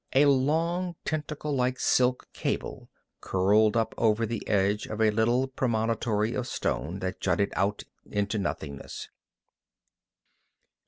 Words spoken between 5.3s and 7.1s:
promontory of stone